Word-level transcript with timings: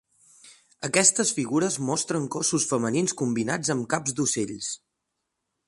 Aquestes 0.87 1.33
figures 1.39 1.77
mostren 1.89 2.25
cossos 2.37 2.67
femenins 2.71 3.15
combinats 3.21 3.73
amb 3.75 3.89
caps 3.95 4.17
d"ocells. 4.21 4.75